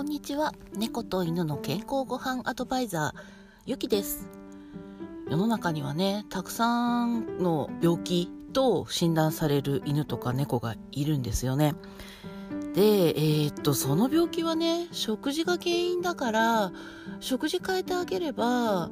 [0.00, 0.54] こんにちは。
[0.74, 3.20] 猫と犬の健康ご飯アドバイザー
[3.66, 4.30] ゆきです。
[5.28, 11.74] 世の中にはねたくさんの病気と診断される犬とか猫がいるんですよね。
[12.72, 16.72] でえー、っとその病気はね食事が原因だから
[17.20, 18.90] 食事変えてあげれば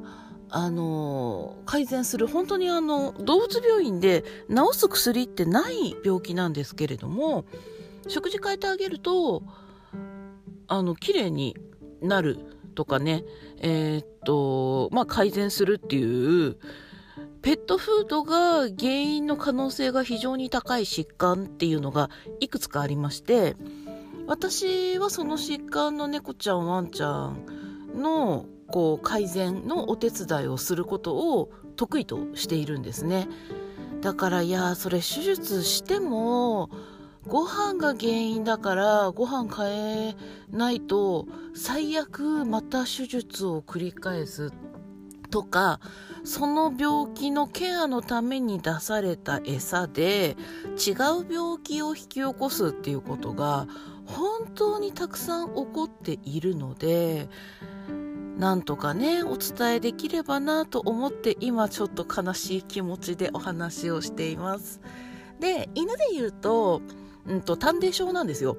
[0.51, 7.45] あの改善する本当にあの動物病院で治す薬ってない病気なんですけれども
[8.07, 9.41] 食事変えてあげると
[10.69, 11.57] あの綺麗に
[12.01, 12.37] なる
[12.75, 13.25] とかね。
[13.61, 16.57] えー、っとまあ改善するっていう
[17.41, 22.09] ペットフードが原因の可能性が非常に高い疾患っていうのが
[22.39, 23.55] いくつかありまして
[24.27, 27.43] 私はその疾患の猫ちゃんワンちゃん
[27.95, 33.27] のこう改善のお手伝いをすることを得意としているんですね。
[34.01, 36.69] だからいやそれ手術しても
[37.29, 40.15] ご飯が原因だからご飯変え
[40.51, 44.51] ないと最悪また手術を繰り返す
[45.29, 45.79] とか
[46.23, 50.37] その病気のケアのために出された餌で
[50.75, 53.67] 違う病気を引き起こすっていうことが
[54.05, 57.29] 本当にたくさん起こっているので
[58.39, 64.81] なんとかねお伝えできればなと思って今ちょっと悲しい気持ちでお話をしています。
[65.39, 66.81] で犬で言うと,、
[67.27, 68.57] うんと、丹田症なんですよ。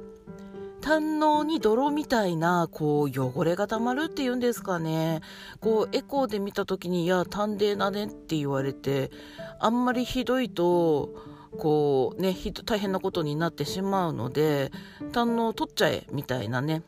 [0.81, 5.21] 胆のに泥みたいなこう汚れがたまるっていうんですかね。
[5.61, 9.11] こうエコーで見た時に「いや丹田なね」って言われて
[9.59, 11.15] あんまりひどいと
[11.59, 14.73] こうね大変なことになってしまうので
[15.13, 16.83] 胆の取っちゃえみたいなね。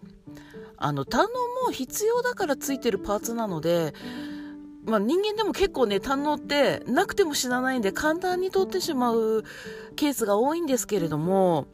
[0.78, 1.28] あの胆の
[1.66, 3.94] も必要だからついてるパーツなので
[4.84, 9.44] まあ、人間でも結構ね、胆のってなくても死なないんで簡単に取ってしまう
[9.94, 11.66] ケースが多いんですけれども、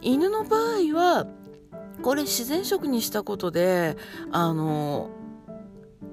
[0.00, 1.26] 犬の場合は、
[2.02, 3.96] これ自然食にしたことで、
[4.30, 5.10] あの、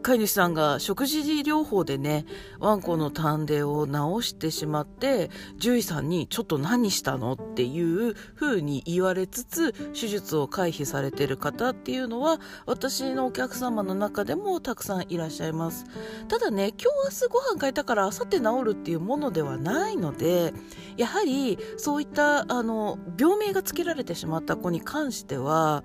[0.02, 2.26] 飼い主さんが食事療法でね、
[2.60, 7.34] ワンコの丹田を治してしまって、獣医さんにちょっと何したの？
[7.34, 15.86] っていう風に言われつつ、手術を回避されてる方っていうのは、私のお客様の中でもたくさんいらっしゃいます。
[16.28, 20.54] ただね、今日明日ご飯変えたから明後日治るっていうものではないので、
[20.98, 25.84] やはりそういったあの病名がつけられてしまった子に関しては、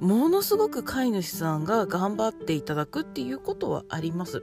[0.00, 4.42] ものすごく飼い主さんが頑張っていただくっていうことはあります。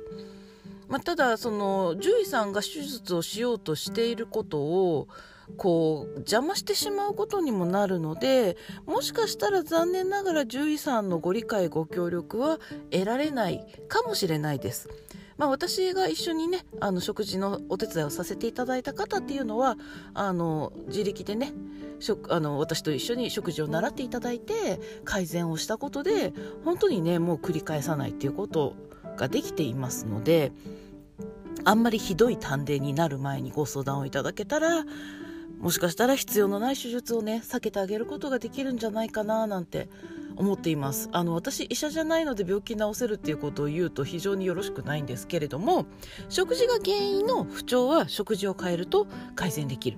[0.88, 5.08] まあ、ただその獣医さんが手術をしようとしていることを
[5.58, 12.60] こう邪魔してしまうことにもなるのでもしかしたら残念ながら獣医さんのご理解ご協力は
[12.92, 14.90] 得られないかもしれないです。
[15.38, 19.76] まあ、私が一緒にねあの食事のお手伝いをさせていただいた方っていうのは
[20.14, 21.52] あの自力でね
[22.30, 28.76] あの私と一緒に食事を習っていただいて改善をしたことで本当にねもう繰り返さないっていうこと
[29.18, 30.52] ができていますので
[31.64, 34.86] あんまりひどい丹田になる前にご相談をいただけたら
[35.60, 39.90] もしかしたら必要のない手術をね避けてあげることができるんじゃないかななんて
[40.38, 45.86] 思っていますあの私医者じゃないので病気治せるっていうことを言うと非常によろしくないんですけれども
[46.30, 49.98] 食事が原因の不調は食事を変えると改善できる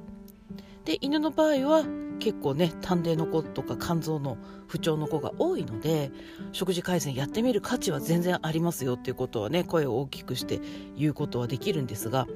[0.85, 1.83] で犬の場合は
[2.19, 4.37] 結構ね丹田の子とか肝臓の
[4.67, 6.11] 不調の子が多いので
[6.51, 10.59] 食事改善やってみる価値は全然ありますよっていうことはね声を大きくして
[10.97, 12.27] 言うことはできるんですが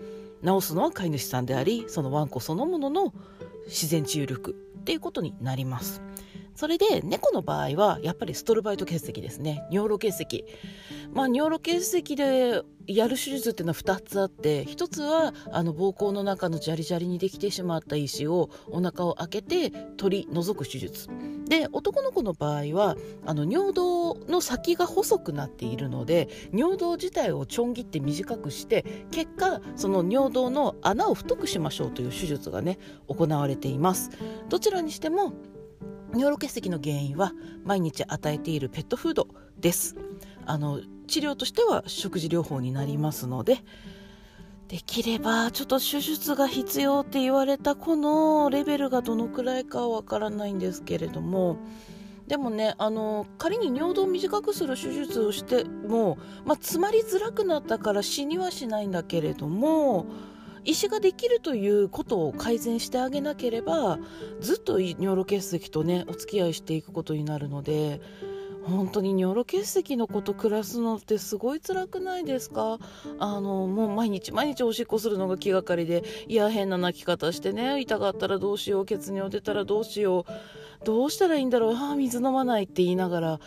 [0.43, 3.13] 治すのは飼い主さんでありそのワンコそのものの
[3.67, 6.01] 自然治癒力っていうことになります。
[6.61, 9.63] それで猫の場合はやっぱりストルバイト結石ですね。
[9.71, 10.45] 尿路結石
[11.11, 21.07] まあ尿路結石でやる手術っていうのは2つあって1つはあの膀胱の中のジャリジャリにできてしまった石をお腹を開けて取り除く手術。
[21.47, 22.95] で男の子の場合は
[23.25, 32.77] あの尿道の先が細くなっているので尿道自体をちょん切って短くして結果その尿道の穴を太くしましょうという手術がね
[33.07, 34.11] 行われています。
[34.47, 35.33] どちらにしても
[36.13, 39.27] 尿路結石の原因は毎日与えているペットフード
[39.59, 39.95] です。
[40.45, 43.59] あの治療としては食事療法になりますので
[44.67, 51.57] できればちょっと手術が必要って言われた子のレベルがどのくらいかはわからないんですけれども
[52.27, 60.05] でもねあの仮に尿道を短くする手術をしても、まあ、詰まりづらくなったから死にはしないんだけれども
[60.63, 63.99] 医師ができるということを改善してあげなければ
[64.39, 68.01] ずっと尿路結石とねお付き合いしていくことになるので
[68.63, 72.77] 本当に尿路結石の子と暮らすのってすごい辛くないですか？
[73.17, 83.39] あのもう毎日毎日おしっこするのが気がかりでいや変な泣き方してね痛かったらどうしよう血尿出たらどうしようどうしたらいいんだろうああ水飲まないって言いながら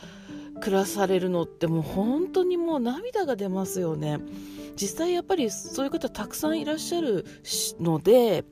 [0.60, 4.18] 暮らされるのってもう本当にもう涙が出ますよね。
[4.76, 7.24] 実際やっぱりそういう方たくさんいらっしゃる
[7.80, 8.44] ので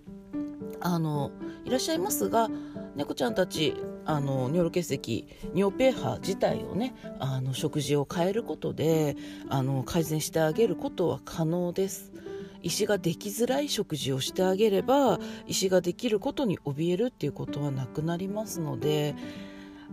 [0.80, 1.30] あの
[1.64, 2.48] いらっしゃいますが
[2.96, 3.74] 猫ちゃんたち
[4.04, 9.16] あの尿路結石尿 pH 自体をねあの食事を変えることで
[9.48, 12.12] あの改善してあげることは可能です。
[12.64, 19.16] 石ができづらい食事をしてあげれば石ができることに怯えるっていうことはなくなりますので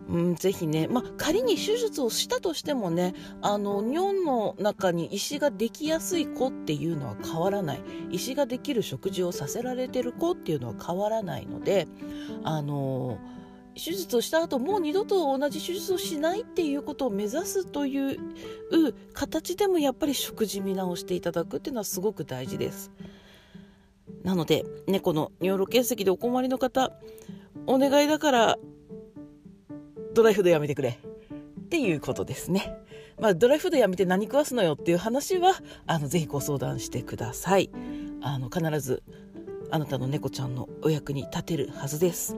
[0.08, 7.82] うん、ぜひね、まあ、仮に手術をしたとしてもねあの尿の中に石ができやすい子っていうのは変わらない
[8.12, 11.88] 石ができる食事をさせられてる子っていうのは変わらないので
[12.44, 13.20] あの
[13.76, 18.20] 手術をした後もう二度と同じ手術をしないっていうことを目指すという
[19.14, 22.92] 形でもやっぱり食事見直していただくっていうのはすごく大事です。
[24.24, 26.92] なので猫の尿路結石でお困りの方
[27.68, 28.58] お願いだから
[30.20, 32.78] ドライフードやめてくれっていうことですね。
[33.22, 35.54] まあ、ドライフードやめて何食わすのよっていう話は
[35.88, 37.70] あのぜひご相談してください。
[38.22, 39.02] あの必ず
[39.72, 42.36] あなたの猫ちゃんのお役に立てるはずです。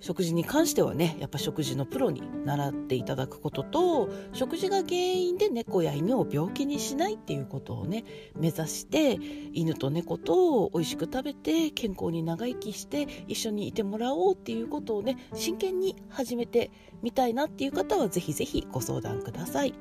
[0.00, 8.04] 食事に関してはねやっぱ食事のプロに習っていただくことと食事が原因で猫や犬を病気にしないっていうことをね
[8.36, 9.18] 目指して
[9.52, 16.70] 犬と猫と美味しく食べて健康に長生きして一緒にいてもらおうっていうことをね真剣に始めて
[17.02, 19.74] みたいなっていう方はぜひぜひご相談ください。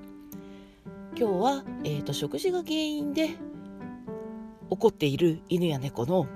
[1.20, 3.30] 今日は、えーと食事が原因で
[4.70, 6.28] 起こっている犬や猫の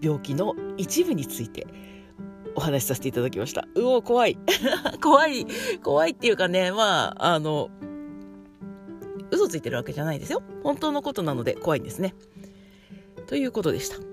[0.00, 1.66] 病気の一部について
[2.54, 3.66] お話しさせていただきました。
[3.74, 4.38] うお、怖い。
[5.02, 5.46] 怖い。
[5.82, 7.70] 怖いっていうかね、まあ、あの、
[9.30, 10.42] 嘘ついてるわけじゃないですよ。
[10.62, 12.14] 本当のことなので怖いんですね。
[13.26, 14.11] ということでした。